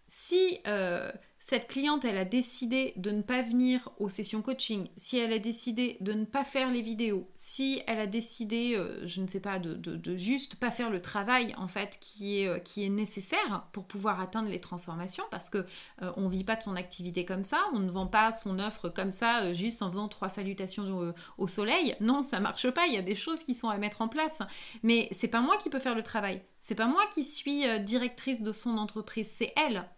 si 0.07 0.61
euh, 0.67 1.13
cette 1.40 1.68
cliente, 1.68 2.04
elle 2.04 2.18
a 2.18 2.25
décidé 2.25 2.92
de 2.97 3.12
ne 3.12 3.23
pas 3.23 3.42
venir 3.42 3.90
aux 3.99 4.09
sessions 4.09 4.42
coaching, 4.42 4.88
si 4.97 5.18
elle 5.18 5.33
a 5.33 5.38
décidé 5.38 5.97
de 6.00 6.12
ne 6.12 6.25
pas 6.25 6.42
faire 6.42 6.71
les 6.71 6.83
vidéos, 6.83 7.30
si 7.37 7.80
elle 7.87 8.00
a 8.00 8.09
décidé, 8.09 8.75
euh, 8.75 9.07
je 9.07 9.21
ne 9.21 9.28
sais 9.28 9.38
pas, 9.38 9.61
de, 9.61 9.75
de, 9.75 10.16
juste 10.16 10.57
pas 10.57 10.73
faire 10.73 10.90
le 10.90 11.00
travail 11.00 11.54
en 11.57 11.68
fait 11.68 11.99
qui 12.00 12.40
est, 12.40 12.49
euh, 12.49 12.59
qui 12.59 12.85
est 12.85 12.88
nécessaire 12.88 13.66
pour 13.71 13.85
pouvoir 13.85 14.21
atteindre 14.21 14.49
les 14.49 14.61
transformations, 14.61 15.23
parce 15.30 15.49
que 15.49 15.59
euh, 16.02 16.12
on 16.16 16.28
vit 16.28 16.42
pas 16.42 16.57
de 16.57 16.62
son 16.62 16.75
activité 16.75 17.25
comme 17.25 17.45
ça, 17.45 17.61
on 17.73 17.78
ne 17.78 17.90
vend 17.90 18.09
pas 18.09 18.33
son 18.33 18.59
offre 18.59 18.88
comme 18.88 19.12
ça 19.12 19.52
juste 19.52 19.83
en 19.83 19.90
faisant 19.90 20.09
trois 20.09 20.28
salutations 20.28 21.14
au, 21.38 21.47
soleil. 21.47 21.97
Non, 22.00 22.23
ça 22.23 22.40
marche 22.40 22.68
pas. 22.71 22.87
Il 22.87 22.95
y 22.95 22.99
a 22.99 23.02
des 23.02 23.14
choses 23.14 23.42
qui 23.42 23.54
sont 23.54 23.68
à 23.68 23.78
mettre 23.78 24.02
en 24.02 24.09
place, 24.09 24.42
mais 24.83 25.09
c'est 25.12 25.28
pas 25.28 25.40
moi 25.40 25.57
qui 25.57 25.71
peux 25.71 25.78
faire 25.78 25.95
le 25.95 26.02
travail. 26.02 26.42
C'est 26.61 26.75
pas 26.75 26.87
moi 26.87 27.02
qui 27.12 27.23
suis 27.25 27.64
directrice 27.80 28.42
de 28.42 28.52
son 28.52 28.76
entreprise, 28.76 29.30
c'est 29.30 29.52
elle. 29.57 29.88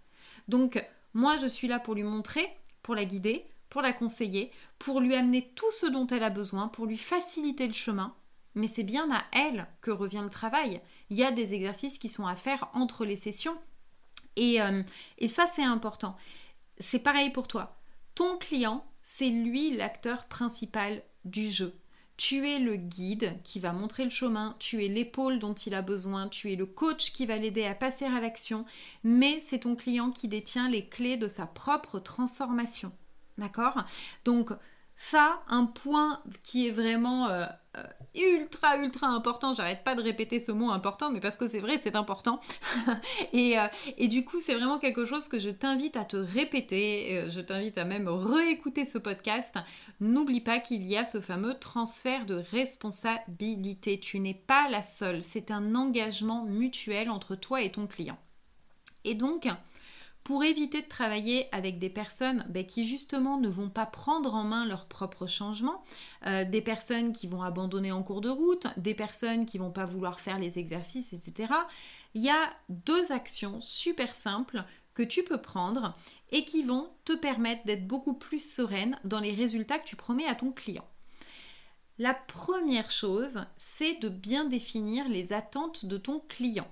Donc 0.49 0.83
moi, 1.15 1.37
je 1.37 1.47
suis 1.47 1.69
là 1.69 1.79
pour 1.79 1.95
lui 1.95 2.03
montrer, 2.03 2.49
pour 2.83 2.95
la 2.95 3.05
guider, 3.05 3.47
pour 3.69 3.83
la 3.83 3.93
conseiller, 3.93 4.51
pour 4.79 5.01
lui 5.01 5.15
amener 5.15 5.51
tout 5.55 5.71
ce 5.71 5.87
dont 5.87 6.07
elle 6.09 6.23
a 6.23 6.31
besoin, 6.31 6.69
pour 6.69 6.87
lui 6.87 6.99
faciliter 6.99 7.67
le 7.67 7.73
chemin. 7.73 8.15
mais 8.57 8.67
c'est 8.67 8.83
bien 8.83 9.09
à 9.13 9.25
elle 9.33 9.69
que 9.81 9.93
revient 9.93 10.23
le 10.25 10.29
travail. 10.29 10.81
Il 11.09 11.17
y 11.17 11.23
a 11.23 11.31
des 11.31 11.55
exercices 11.55 12.01
qui 12.01 12.09
sont 12.09 12.27
à 12.27 12.35
faire 12.35 12.69
entre 12.75 13.05
les 13.05 13.15
sessions. 13.15 13.57
Et, 14.35 14.61
euh, 14.61 14.83
et 15.19 15.29
ça, 15.29 15.47
c'est 15.47 15.63
important. 15.63 16.17
C'est 16.79 16.99
pareil 16.99 17.31
pour 17.31 17.47
toi. 17.47 17.77
Ton 18.17 18.39
client, 18.39 18.85
c'est 19.03 19.31
lui 19.31 19.77
l'acteur 19.77 20.27
principal 20.27 21.03
du 21.25 21.49
jeu. 21.49 21.73
Tu 22.21 22.47
es 22.47 22.59
le 22.59 22.77
guide 22.77 23.41
qui 23.45 23.61
va 23.61 23.73
montrer 23.73 24.05
le 24.05 24.11
chemin, 24.11 24.55
tu 24.59 24.85
es 24.85 24.89
l'épaule 24.89 25.39
dont 25.39 25.55
il 25.55 25.73
a 25.73 25.81
besoin, 25.81 26.29
tu 26.29 26.53
es 26.53 26.55
le 26.55 26.67
coach 26.67 27.13
qui 27.13 27.25
va 27.25 27.39
l'aider 27.39 27.65
à 27.65 27.75
passer 27.75 28.05
à 28.05 28.21
l'action, 28.21 28.67
mais 29.03 29.41
c'est 29.41 29.61
ton 29.61 29.75
client 29.75 30.11
qui 30.11 30.29
détient 30.29 30.69
les 30.69 30.85
clés 30.87 31.17
de 31.17 31.29
sa 31.29 31.47
propre 31.47 31.99
transformation. 31.99 32.93
D'accord? 33.39 33.85
Donc 34.27 34.51
ça, 35.03 35.41
un 35.49 35.65
point 35.65 36.21
qui 36.43 36.69
est 36.69 36.71
vraiment 36.71 37.27
euh, 37.29 37.47
euh, 37.79 37.83
ultra 38.15 38.77
ultra 38.77 39.07
important, 39.07 39.55
j'arrête 39.55 39.83
pas 39.83 39.95
de 39.95 40.03
répéter 40.03 40.41
ce 40.41 40.53
mot 40.53 40.71
important, 40.71 41.11
mais 41.11 41.21
parce 41.21 41.39
que 41.39 41.47
c'est 41.47 41.59
vrai, 41.59 41.79
c'est 41.79 41.97
important. 41.97 42.39
et, 43.33 43.59
euh, 43.59 43.67
et, 43.97 44.09
du 44.09 44.27
coup, 44.27 44.41
c'est 44.41 44.53
vraiment 44.53 44.79
quelque 44.79 45.07
chose 45.07 45.27
que 45.27 45.39
je 45.39 45.49
t'invite 45.49 45.97
à 45.97 46.05
te 46.05 46.19
répéter, 46.19 47.31
je 47.31 47.41
t'invite 47.41 47.79
à 47.79 47.87
même 47.87 48.09
réécouter 48.09 48.85
ce 48.85 48.99
podcast. 48.99 49.57
N'oublie 50.01 50.43
pas 50.43 50.59
qu'il 50.59 50.87
y 50.87 50.99
a 50.99 51.07
ce 51.07 51.23
fameux 51.23 51.59
transfert 51.59 52.27
de 52.27 52.35
responsabilité. 52.35 53.99
Tu 54.01 54.21
n'es 54.21 54.35
pas 54.35 54.69
la 54.69 54.83
seule, 54.83 55.23
c'est 55.23 55.51
un 55.51 55.75
engagement 55.75 56.45
mutuel 56.45 57.09
entre 57.09 57.37
toi 57.37 57.63
et 57.63 57.73
ton 57.73 57.87
client. 57.87 58.19
Et 59.05 59.15
donc, 59.15 59.49
pour 60.25 60.45
éviter 60.45 60.83
de 60.83 60.87
travailler 60.89 61.49
avec 61.53 61.79
des 61.79 61.91
personnes 61.91 62.45
ben, 62.49 62.65
qui 62.65 62.85
justement 62.85 63.39
ne 63.39 63.49
vont 63.49 63.71
pas 63.71 63.87
prendre 63.87 64.35
en 64.35 64.45
main 64.45 64.67
leurs 64.67 64.87
propres 64.87 65.27
changements, 65.27 65.83
euh, 66.27 66.45
des 66.45 66.61
personnes 66.61 67.13
qui 67.13 67.27
vont 67.27 67.43
abandonner 67.43 67.93
en 67.93 68.03
cours 68.03 68.21
de 68.21 68.29
route, 68.29 68.67
des 68.77 68.95
personnes 68.95 69.47
qui 69.47 69.59
vont 69.59 69.71
pas 69.71 69.87
vouloir 69.87 70.21
faire 70.21 70.39
les 70.39 70.59
exercices, 70.59 71.13
etc. 71.13 71.53
Il 72.15 72.23
y 72.23 72.31
a 72.31 72.51
deux 72.69 73.13
actions 73.13 73.61
super 73.61 74.15
simples 74.15 74.65
que 74.95 75.03
tu 75.03 75.23
peux 75.23 75.41
prendre 75.41 75.97
et 76.31 76.45
qui 76.45 76.63
vont 76.63 76.91
te 77.05 77.13
permettre 77.13 77.65
d'être 77.65 77.87
beaucoup 77.87 78.15
plus 78.15 78.45
sereine 78.45 78.99
dans 79.05 79.21
les 79.21 79.33
résultats 79.33 79.79
que 79.79 79.87
tu 79.87 79.97
promets 79.97 80.27
à 80.27 80.35
ton 80.35 80.53
client. 80.53 80.87
La 81.99 82.15
première 82.15 82.91
chose, 82.91 83.45
c'est 83.57 84.01
de 84.01 84.09
bien 84.09 84.47
définir 84.47 85.09
les 85.09 85.33
attentes 85.33 85.85
de 85.85 85.99
ton 85.99 86.21
client. 86.29 86.69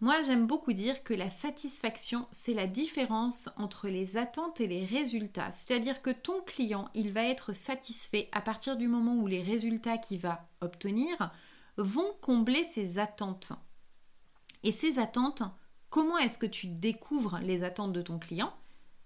Moi, 0.00 0.22
j'aime 0.22 0.46
beaucoup 0.46 0.72
dire 0.72 1.02
que 1.02 1.14
la 1.14 1.30
satisfaction, 1.30 2.26
c'est 2.30 2.52
la 2.52 2.66
différence 2.66 3.48
entre 3.56 3.88
les 3.88 4.16
attentes 4.16 4.60
et 4.60 4.66
les 4.66 4.84
résultats. 4.84 5.52
C'est-à-dire 5.52 6.02
que 6.02 6.10
ton 6.10 6.42
client, 6.42 6.90
il 6.94 7.12
va 7.12 7.24
être 7.24 7.52
satisfait 7.52 8.28
à 8.32 8.40
partir 8.40 8.76
du 8.76 8.88
moment 8.88 9.14
où 9.14 9.26
les 9.26 9.42
résultats 9.42 9.98
qu'il 9.98 10.18
va 10.18 10.48
obtenir 10.60 11.32
vont 11.76 12.12
combler 12.20 12.64
ses 12.64 12.98
attentes. 12.98 13.52
Et 14.62 14.72
ces 14.72 14.98
attentes, 14.98 15.42
comment 15.90 16.18
est-ce 16.18 16.38
que 16.38 16.46
tu 16.46 16.66
découvres 16.66 17.38
les 17.42 17.62
attentes 17.62 17.92
de 17.92 18.02
ton 18.02 18.18
client? 18.18 18.52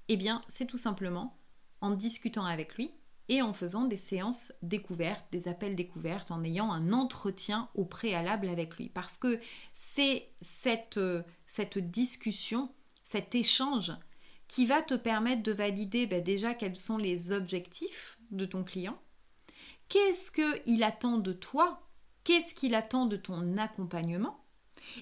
Eh 0.09 0.17
bien, 0.17 0.41
c'est 0.49 0.67
tout 0.67 0.79
simplement 0.79 1.37
en 1.81 1.91
discutant 1.91 2.45
avec 2.45 2.75
lui, 2.77 2.93
et 3.29 3.43
en 3.43 3.53
faisant 3.53 3.85
des 3.85 3.97
séances 3.97 4.53
découvertes, 4.63 5.27
des 5.33 5.49
appels 5.49 5.77
découvertes, 5.77 6.31
en 6.31 6.43
ayant 6.45 6.73
un 6.73 6.93
entretien 6.93 7.69
au 7.75 7.85
préalable 7.85 8.49
avec 8.49 8.77
lui. 8.77 8.89
Parce 8.89 9.19
que 9.19 9.41
c'est 9.73 10.29
cette, 10.41 11.01
cette 11.47 11.79
discussion, 11.79 12.71
cet 13.05 13.35
échange 13.35 13.93
qui 14.49 14.65
va 14.65 14.83
te 14.83 14.95
permettre 14.95 15.43
de 15.43 15.53
valider 15.53 16.07
ben, 16.07 16.23
déjà 16.23 16.55
quels 16.55 16.77
sont 16.77 16.97
les 16.97 17.33
objectifs 17.33 18.19
de 18.31 18.47
ton 18.47 18.65
client, 18.65 18.99
qu'est-ce 19.89 20.31
qu'il 20.31 20.83
attend 20.83 21.19
de 21.19 21.33
toi, 21.33 21.87
qu'est-ce 22.25 22.55
qu'il 22.55 22.75
attend 22.75 23.07
de 23.07 23.17
ton 23.17 23.59
accompagnement, 23.59 24.43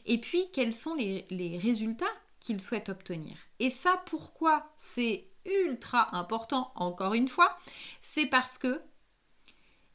et 0.05 0.19
puis 0.19 0.51
quels 0.53 0.75
sont 0.75 0.95
les, 0.95 1.27
les 1.31 1.59
résultats 1.59 2.07
qu'il 2.41 2.61
souhaite 2.61 2.89
obtenir? 2.89 3.37
Et 3.61 3.71
ça, 3.71 4.03
pourquoi 4.07 4.73
c'est 4.79 5.29
ultra 5.47 6.15
important, 6.17 6.73
encore 6.75 7.15
une 7.15 7.29
fois, 7.29 7.57
c'est 8.03 8.27
parce 8.27 8.59
que, 8.59 8.81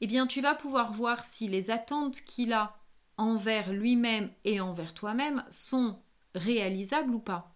eh 0.01 0.07
bien, 0.07 0.27
tu 0.27 0.41
vas 0.41 0.55
pouvoir 0.55 0.91
voir 0.91 1.25
si 1.25 1.47
les 1.47 1.69
attentes 1.69 2.21
qu'il 2.21 2.53
a 2.53 2.77
envers 3.17 3.71
lui-même 3.71 4.31
et 4.45 4.61
envers 4.61 4.93
toi-même 4.93 5.43
sont 5.49 5.99
réalisables 6.33 7.13
ou 7.13 7.19
pas. 7.19 7.53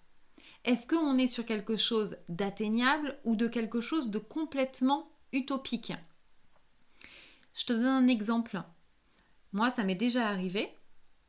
Est-ce 0.63 0.87
qu'on 0.87 1.17
est 1.17 1.27
sur 1.27 1.45
quelque 1.45 1.77
chose 1.77 2.17
d'atteignable 2.29 3.19
ou 3.23 3.35
de 3.35 3.47
quelque 3.47 3.81
chose 3.81 4.09
de 4.09 4.19
complètement 4.19 5.11
utopique? 5.31 5.93
Je 7.53 7.65
te 7.65 7.73
donne 7.73 7.85
un 7.85 8.07
exemple. 8.07 8.61
Moi, 9.53 9.69
ça 9.69 9.83
m'est 9.83 9.95
déjà 9.95 10.27
arrivé 10.27 10.69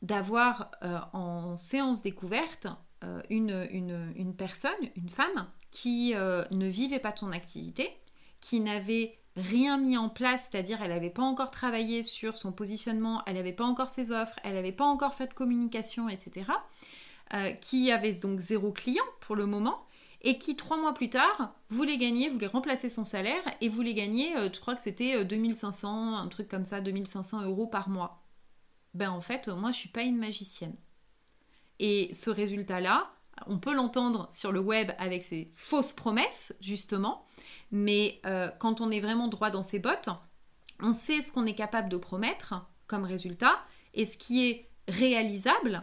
d'avoir 0.02 0.70
euh, 0.82 0.98
en 1.12 1.56
séance 1.56 2.02
découverte 2.02 2.66
euh, 3.04 3.20
une, 3.28 3.68
une, 3.72 4.12
une, 4.16 4.34
personne, 4.34 4.72
une 4.96 5.10
femme, 5.10 5.46
qui 5.70 6.14
euh, 6.14 6.44
ne 6.50 6.66
vivait 6.66 6.98
pas 6.98 7.12
de 7.12 7.18
son 7.18 7.30
activité, 7.30 7.90
qui 8.40 8.60
n'avait 8.60 9.18
rien 9.36 9.76
mis 9.76 9.98
en 9.98 10.08
place, 10.08 10.48
c'est-à-dire 10.50 10.80
elle 10.80 10.88
n'avait 10.88 11.10
pas 11.10 11.22
encore 11.22 11.50
travaillé 11.50 12.02
sur 12.02 12.38
son 12.38 12.52
positionnement, 12.52 13.22
elle 13.26 13.34
n'avait 13.34 13.52
pas 13.52 13.66
encore 13.66 13.90
ses 13.90 14.12
offres, 14.12 14.38
elle 14.44 14.54
n'avait 14.54 14.72
pas 14.72 14.86
encore 14.86 15.14
fait 15.14 15.26
de 15.26 15.34
communication, 15.34 16.08
etc., 16.08 16.50
euh, 17.34 17.50
qui 17.52 17.92
avait 17.92 18.14
donc 18.14 18.40
zéro 18.40 18.72
client 18.72 19.04
pour 19.20 19.36
le 19.36 19.44
moment, 19.44 19.84
et 20.22 20.38
qui 20.38 20.56
trois 20.56 20.78
mois 20.78 20.94
plus 20.94 21.10
tard 21.10 21.52
voulait 21.68 21.98
gagner, 21.98 22.30
voulait 22.30 22.46
remplacer 22.46 22.88
son 22.88 23.04
salaire 23.04 23.42
et 23.60 23.68
voulait 23.68 23.94
gagner, 23.94 24.32
je 24.36 24.58
crois 24.58 24.74
que 24.74 24.82
c'était 24.82 25.22
2500, 25.22 26.16
un 26.16 26.28
truc 26.28 26.48
comme 26.48 26.64
ça, 26.64 26.80
2500 26.80 27.42
euros 27.42 27.66
par 27.66 27.90
mois. 27.90 28.22
Ben 28.94 29.10
en 29.10 29.20
fait, 29.20 29.48
moi 29.48 29.70
je 29.72 29.76
suis 29.76 29.90
pas 29.90 30.02
une 30.02 30.16
magicienne. 30.16 30.74
Et 31.78 32.10
ce 32.12 32.30
résultat-là, 32.30 33.10
on 33.46 33.58
peut 33.58 33.74
l'entendre 33.74 34.28
sur 34.32 34.52
le 34.52 34.60
web 34.60 34.92
avec 34.98 35.24
ses 35.24 35.52
fausses 35.54 35.92
promesses, 35.92 36.54
justement, 36.60 37.26
mais 37.70 38.20
euh, 38.24 38.50
quand 38.58 38.80
on 38.80 38.90
est 38.90 39.00
vraiment 39.00 39.28
droit 39.28 39.50
dans 39.50 39.62
ses 39.62 39.78
bottes, 39.78 40.08
on 40.80 40.92
sait 40.92 41.20
ce 41.20 41.32
qu'on 41.32 41.46
est 41.46 41.54
capable 41.54 41.88
de 41.88 41.96
promettre 41.96 42.66
comme 42.86 43.04
résultat 43.04 43.58
et 43.94 44.06
ce 44.06 44.16
qui 44.16 44.48
est 44.48 44.68
réalisable 44.88 45.82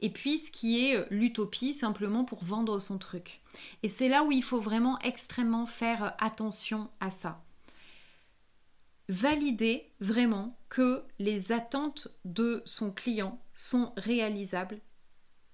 et 0.00 0.10
puis 0.10 0.38
ce 0.38 0.50
qui 0.50 0.84
est 0.84 0.96
euh, 0.96 1.06
l'utopie 1.10 1.74
simplement 1.74 2.24
pour 2.24 2.44
vendre 2.44 2.78
son 2.78 2.98
truc. 2.98 3.40
Et 3.82 3.88
c'est 3.88 4.08
là 4.08 4.24
où 4.24 4.32
il 4.32 4.42
faut 4.42 4.60
vraiment 4.60 4.98
extrêmement 5.00 5.66
faire 5.66 6.04
euh, 6.04 6.10
attention 6.18 6.90
à 7.00 7.10
ça. 7.10 7.42
Valider 9.08 9.90
vraiment 10.00 10.58
que 10.68 11.04
les 11.18 11.52
attentes 11.52 12.08
de 12.24 12.62
son 12.64 12.90
client 12.90 13.40
sont 13.52 13.92
réalisables 13.96 14.80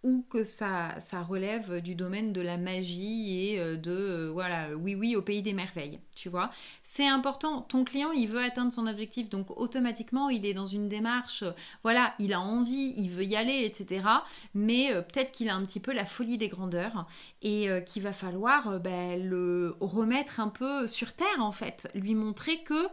ou 0.04 0.24
que 0.30 0.44
ça, 0.44 0.94
ça 1.00 1.22
relève 1.22 1.80
du 1.80 1.94
domaine 1.94 2.32
de 2.32 2.40
la 2.40 2.56
magie 2.56 3.36
et 3.36 3.60
euh, 3.60 3.76
de 3.76 3.90
euh, 3.90 4.30
voilà 4.32 4.68
oui 4.76 4.94
oui 4.94 5.16
au 5.16 5.22
pays 5.22 5.42
des 5.42 5.52
merveilles 5.52 5.98
tu 6.14 6.28
vois. 6.28 6.50
C'est 6.82 7.06
important. 7.06 7.62
Ton 7.62 7.84
client 7.84 8.10
il 8.12 8.28
veut 8.28 8.42
atteindre 8.42 8.72
son 8.72 8.86
objectif 8.86 9.28
donc 9.28 9.50
automatiquement 9.58 10.30
il 10.30 10.46
est 10.46 10.54
dans 10.54 10.66
une 10.66 10.88
démarche 10.88 11.44
voilà 11.82 12.14
il 12.18 12.32
a 12.32 12.40
envie 12.40 12.94
il 12.96 13.10
veut 13.10 13.24
y 13.24 13.36
aller 13.36 13.64
etc 13.64 14.02
mais 14.54 14.92
euh, 14.92 15.02
peut-être 15.02 15.32
qu'il 15.32 15.48
a 15.48 15.54
un 15.54 15.62
petit 15.62 15.80
peu 15.80 15.92
la 15.92 16.06
folie 16.06 16.38
des 16.38 16.48
grandeurs 16.48 17.06
et 17.42 17.68
qu'il 17.86 18.02
va 18.02 18.12
falloir 18.12 18.80
ben, 18.80 19.22
le 19.22 19.76
remettre 19.80 20.40
un 20.40 20.48
peu 20.48 20.86
sur 20.86 21.12
terre 21.12 21.40
en 21.40 21.52
fait. 21.52 21.88
Lui 21.94 22.14
montrer 22.14 22.62
que 22.62 22.88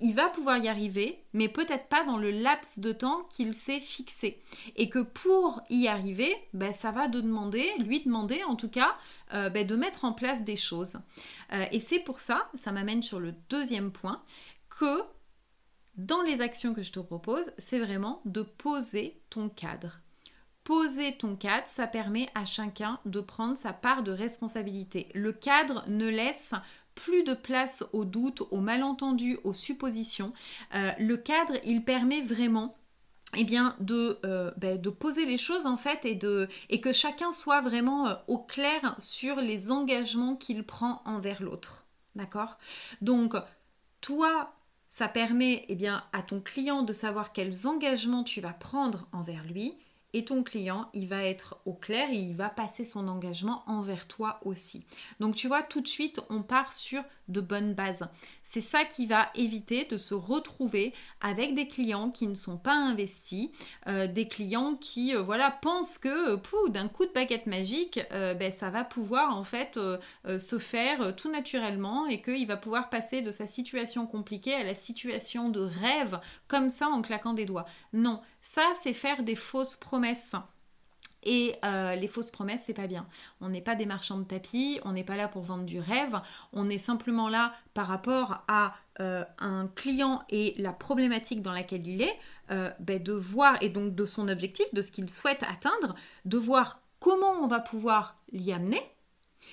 il 0.00 0.14
va 0.14 0.28
pouvoir 0.28 0.58
y 0.58 0.68
arriver, 0.68 1.24
mais 1.32 1.48
peut-être 1.48 1.88
pas 1.88 2.04
dans 2.04 2.16
le 2.16 2.30
laps 2.30 2.78
de 2.80 2.92
temps 2.92 3.24
qu'il 3.30 3.54
s'est 3.54 3.80
fixé. 3.80 4.42
Et 4.76 4.88
que 4.88 4.98
pour 4.98 5.62
y 5.70 5.86
arriver, 5.88 6.34
ben, 6.52 6.72
ça 6.72 6.90
va 6.90 7.08
de 7.08 7.20
demander, 7.20 7.70
lui 7.78 8.00
demander 8.00 8.42
en 8.44 8.56
tout 8.56 8.68
cas, 8.68 8.96
euh, 9.34 9.48
ben, 9.48 9.66
de 9.66 9.76
mettre 9.76 10.04
en 10.04 10.12
place 10.12 10.44
des 10.44 10.56
choses. 10.56 10.98
Euh, 11.52 11.64
et 11.72 11.80
c'est 11.80 12.00
pour 12.00 12.20
ça, 12.20 12.48
ça 12.54 12.72
m'amène 12.72 13.02
sur 13.02 13.20
le 13.20 13.34
deuxième 13.48 13.90
point, 13.90 14.22
que 14.68 15.02
dans 15.96 16.22
les 16.22 16.40
actions 16.40 16.74
que 16.74 16.82
je 16.82 16.92
te 16.92 17.00
propose, 17.00 17.50
c'est 17.58 17.80
vraiment 17.80 18.20
de 18.24 18.42
poser 18.42 19.20
ton 19.30 19.48
cadre. 19.48 20.00
Poser 20.64 21.16
ton 21.16 21.34
cadre, 21.34 21.68
ça 21.68 21.86
permet 21.86 22.28
à 22.34 22.44
chacun 22.44 23.00
de 23.06 23.20
prendre 23.20 23.56
sa 23.56 23.72
part 23.72 24.02
de 24.02 24.12
responsabilité. 24.12 25.08
Le 25.14 25.32
cadre 25.32 25.84
ne 25.88 26.06
laisse 26.06 26.54
plus 26.98 27.22
de 27.22 27.34
place 27.34 27.84
aux 27.92 28.04
doutes, 28.04 28.42
aux 28.50 28.60
malentendus, 28.60 29.38
aux 29.44 29.52
suppositions. 29.52 30.32
Euh, 30.74 30.90
le 30.98 31.16
cadre, 31.16 31.54
il 31.64 31.84
permet 31.84 32.22
vraiment 32.22 32.76
eh 33.36 33.44
bien, 33.44 33.76
de, 33.78 34.18
euh, 34.24 34.50
ben, 34.56 34.80
poser 34.82 35.24
les 35.24 35.36
choses 35.36 35.66
en 35.66 35.76
fait 35.76 36.04
et 36.04 36.80
que 36.80 36.92
chacun 36.92 37.30
soit 37.30 37.60
vraiment 37.60 38.08
euh, 38.08 38.14
au 38.26 38.38
clair 38.38 38.96
sur 38.98 39.36
les 39.36 39.70
engagements 39.70 40.34
qu'il 40.34 40.64
prend 40.64 41.02
envers 41.04 41.40
l'autre. 41.40 41.86
D'accord? 42.16 42.58
Donc, 43.00 43.34
toi, 44.00 44.54
ça 44.88 45.06
permet 45.06 45.66
eh 45.68 45.76
bien, 45.76 46.02
à 46.12 46.22
ton 46.22 46.40
client 46.40 46.82
de 46.82 46.92
savoir 46.92 47.32
quels 47.32 47.68
engagements 47.68 48.24
tu 48.24 48.40
vas 48.40 48.54
prendre 48.54 49.06
envers 49.12 49.44
lui 49.44 49.76
et 50.14 50.24
ton 50.24 50.42
client, 50.42 50.88
il 50.94 51.06
va 51.06 51.24
être 51.24 51.60
au 51.66 51.74
clair 51.74 52.08
et 52.10 52.16
il 52.16 52.34
va 52.34 52.48
passer 52.48 52.84
son 52.84 53.08
engagement 53.08 53.62
envers 53.66 54.06
toi 54.06 54.40
aussi. 54.44 54.84
Donc 55.20 55.34
tu 55.34 55.48
vois, 55.48 55.62
tout 55.62 55.80
de 55.80 55.88
suite, 55.88 56.20
on 56.30 56.42
part 56.42 56.72
sur 56.72 57.02
de 57.28 57.42
bonnes 57.42 57.74
bases. 57.74 58.08
C'est 58.42 58.62
ça 58.62 58.84
qui 58.84 59.06
va 59.06 59.28
éviter 59.34 59.84
de 59.84 59.98
se 59.98 60.14
retrouver 60.14 60.94
avec 61.20 61.54
des 61.54 61.68
clients 61.68 62.10
qui 62.10 62.26
ne 62.26 62.34
sont 62.34 62.56
pas 62.56 62.74
investis, 62.74 63.50
euh, 63.86 64.06
des 64.06 64.28
clients 64.28 64.76
qui 64.76 65.14
euh, 65.14 65.20
voilà 65.20 65.50
pensent 65.50 65.98
que 65.98 66.36
euh, 66.36 66.68
d'un 66.70 66.88
coup 66.88 67.04
de 67.04 67.12
baguette 67.12 67.46
magique, 67.46 68.00
ben, 68.10 68.50
ça 68.50 68.70
va 68.70 68.84
pouvoir 68.84 69.36
en 69.36 69.44
fait 69.44 69.78
se 70.24 70.58
faire 70.58 71.14
tout 71.16 71.30
naturellement 71.30 72.06
et 72.06 72.20
qu'il 72.20 72.46
va 72.46 72.56
pouvoir 72.56 72.90
passer 72.90 73.22
de 73.22 73.30
sa 73.30 73.46
situation 73.46 74.06
compliquée 74.06 74.54
à 74.54 74.64
la 74.64 74.74
situation 74.74 75.48
de 75.48 75.60
rêve 75.60 76.20
comme 76.46 76.70
ça 76.70 76.88
en 76.88 77.02
claquant 77.02 77.32
des 77.32 77.46
doigts. 77.46 77.66
Non, 77.92 78.20
ça 78.48 78.72
c'est 78.74 78.94
faire 78.94 79.22
des 79.24 79.36
fausses 79.36 79.76
promesses. 79.76 80.34
Et 81.22 81.56
euh, 81.64 81.94
les 81.96 82.08
fausses 82.08 82.30
promesses, 82.30 82.62
c'est 82.64 82.74
pas 82.74 82.86
bien. 82.86 83.06
On 83.42 83.50
n'est 83.50 83.60
pas 83.60 83.74
des 83.74 83.84
marchands 83.84 84.16
de 84.16 84.24
tapis, 84.24 84.80
on 84.84 84.92
n'est 84.92 85.04
pas 85.04 85.16
là 85.16 85.28
pour 85.28 85.42
vendre 85.42 85.64
du 85.64 85.80
rêve, 85.80 86.18
on 86.54 86.70
est 86.70 86.78
simplement 86.78 87.28
là 87.28 87.52
par 87.74 87.88
rapport 87.88 88.44
à 88.48 88.74
euh, 89.00 89.24
un 89.38 89.66
client 89.66 90.22
et 90.30 90.54
la 90.56 90.72
problématique 90.72 91.42
dans 91.42 91.52
laquelle 91.52 91.86
il 91.86 92.00
est, 92.00 92.18
euh, 92.50 92.70
ben, 92.78 93.02
de 93.02 93.12
voir, 93.12 93.62
et 93.62 93.68
donc 93.68 93.94
de 93.94 94.06
son 94.06 94.28
objectif, 94.28 94.72
de 94.72 94.80
ce 94.80 94.92
qu'il 94.92 95.10
souhaite 95.10 95.42
atteindre, 95.42 95.94
de 96.24 96.38
voir 96.38 96.80
comment 97.00 97.32
on 97.42 97.48
va 97.48 97.60
pouvoir 97.60 98.16
l'y 98.32 98.52
amener, 98.52 98.80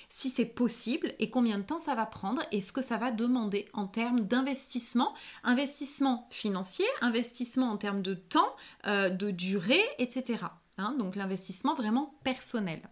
si 0.08 0.30
c'est 0.30 0.46
possible 0.46 1.14
et 1.18 1.30
combien 1.30 1.58
de 1.58 1.64
temps 1.64 1.78
ça 1.78 1.94
va 1.94 2.06
prendre 2.06 2.42
et 2.52 2.60
ce 2.60 2.72
que 2.72 2.82
ça 2.82 2.96
va 2.96 3.10
demander 3.10 3.68
en 3.72 3.86
termes 3.86 4.20
d'investissement, 4.20 5.14
investissement 5.44 6.26
financier, 6.30 6.86
investissement 7.00 7.70
en 7.70 7.76
termes 7.76 8.00
de 8.00 8.14
temps, 8.14 8.54
de 8.84 9.30
durée, 9.30 9.84
etc. 9.98 10.38
Hein, 10.78 10.94
donc 10.98 11.16
l'investissement 11.16 11.74
vraiment 11.74 12.14
personnel. 12.24 12.82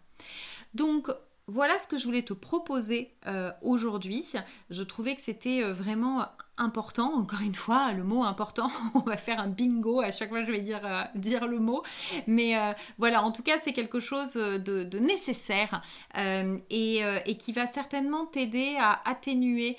Donc 0.74 1.10
voilà 1.46 1.78
ce 1.78 1.86
que 1.86 1.98
je 1.98 2.04
voulais 2.04 2.22
te 2.22 2.32
proposer 2.32 3.12
euh, 3.26 3.52
aujourd'hui. 3.60 4.32
Je 4.70 4.82
trouvais 4.82 5.14
que 5.14 5.20
c'était 5.20 5.62
euh, 5.62 5.74
vraiment 5.74 6.26
important, 6.56 7.12
encore 7.12 7.42
une 7.42 7.54
fois, 7.54 7.92
le 7.92 8.02
mot 8.02 8.22
important, 8.22 8.70
on 8.94 9.00
va 9.00 9.18
faire 9.18 9.40
un 9.40 9.48
bingo, 9.48 10.00
à 10.00 10.10
chaque 10.10 10.30
fois 10.30 10.42
je 10.42 10.52
vais 10.52 10.60
dire, 10.60 10.80
euh, 10.84 11.46
le 11.46 11.58
mot, 11.58 11.82
mais 12.26 12.54
voilà, 12.96 13.22
en 13.24 13.32
tout 13.32 13.42
cas 13.42 13.58
c'est 13.58 13.72
quelque 13.72 13.98
chose 13.98 14.34
de, 14.34 14.98
nécessaire 14.98 15.82
et, 16.16 17.36
qui 17.38 17.52
va 17.52 17.66
certainement 17.66 18.26
t'aider 18.26 18.76
à 18.78 19.00
atténuer 19.04 19.76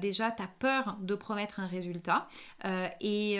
déjà 0.00 0.32
ta 0.32 0.48
peur 0.58 0.96
de 1.00 1.14
promettre 1.14 1.60
un 1.60 1.68
résultat 1.68 2.26
et, 3.00 3.38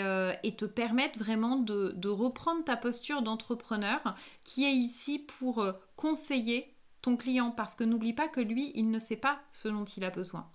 te 0.57 0.65
permettre 0.65 1.19
vraiment 1.19 1.57
de 1.57 2.09
reprendre 2.09 2.63
ta 2.63 2.77
posture 2.77 3.21
d'entrepreneur 3.21 4.15
qui 4.45 4.63
est 4.63 4.73
ici 4.73 5.19
pour 5.19 5.65
conseiller 5.97 6.76
ton 7.01 7.17
client 7.17 7.51
parce 7.51 7.75
que 7.75 7.83
n'oublie 7.83 8.13
pas 8.13 8.27
que 8.27 8.41
lui, 8.41 8.71
il 8.75 8.91
ne 8.91 8.99
sait 8.99 9.17
pas 9.17 9.39
ce 9.51 9.67
dont 9.67 9.85
il 9.85 10.03
a 10.03 10.09
besoin. 10.09 10.49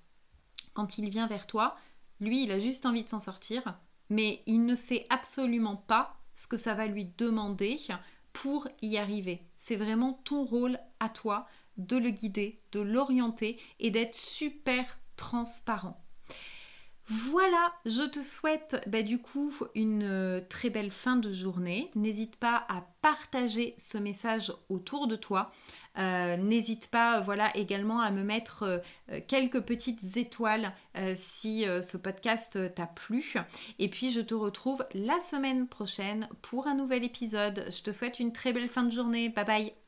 Quand 0.75 0.99
il 0.99 1.09
vient 1.11 1.27
vers 1.27 1.47
toi, 1.47 1.77
lui, 2.21 2.45
il 2.45 2.53
a 2.53 2.59
juste 2.59 2.87
envie 2.87 3.03
de 3.03 3.09
s'en 3.09 3.19
sortir, 3.19 3.79
mais 4.11 4.43
il 4.47 4.65
ne 4.65 4.75
sait 4.75 5.07
absolument 5.11 5.77
pas 5.77 6.17
ce 6.35 6.47
que 6.47 6.57
ça 6.57 6.75
va 6.75 6.87
lui 6.87 7.07
demander 7.19 7.79
pour 8.33 8.69
y 8.81 8.97
arriver. 8.97 9.43
C'est 9.57 9.77
vraiment 9.77 10.15
ton 10.25 10.45
rôle 10.45 10.79
à 11.01 11.09
toi 11.09 11.47
de 11.77 11.97
le 11.97 12.11
guider, 12.11 12.59
de 12.73 12.81
l'orienter 12.81 13.59
et 13.81 13.91
d'être 13.91 14.15
super 14.15 14.99
transparent. 15.17 16.02
Voilà, 17.15 17.75
je 17.85 18.05
te 18.05 18.23
souhaite 18.23 18.83
bah, 18.87 19.03
du 19.03 19.19
coup 19.19 19.53
une 19.75 20.03
euh, 20.03 20.41
très 20.49 20.71
belle 20.71 20.91
fin 20.91 21.17
de 21.17 21.31
journée. 21.31 21.91
N'hésite 21.95 22.37
pas 22.37 22.65
à 22.71 22.87
partager 23.03 23.75
ce 23.77 23.99
message 23.99 24.51
autour 24.71 25.07
de 25.07 25.17
toi. 25.17 25.51
Euh, 25.99 26.39
n'hésite 26.39 26.91
pas 26.91 27.21
voilà, 27.21 27.55
également 27.55 28.01
à 28.01 28.11
me 28.11 28.23
mettre 28.23 28.63
euh, 28.63 29.21
quelques 29.29 29.61
petites 29.61 30.17
étoiles 30.17 30.73
si 31.15 31.65
ce 31.65 31.97
podcast 31.97 32.75
t'a 32.75 32.87
plu. 32.87 33.35
Et 33.79 33.89
puis 33.89 34.11
je 34.11 34.21
te 34.21 34.35
retrouve 34.35 34.87
la 34.95 35.21
semaine 35.21 35.67
prochaine 35.67 36.29
pour 36.41 36.67
un 36.67 36.75
nouvel 36.75 37.05
épisode. 37.05 37.67
Je 37.71 37.83
te 37.83 37.93
souhaite 37.93 38.21
une 38.21 38.33
très 38.33 38.53
belle 38.53 38.69
fin 38.69 38.85
de 38.85 38.93
journée. 38.93 39.29
Bye 39.31 39.45
bye 39.45 39.82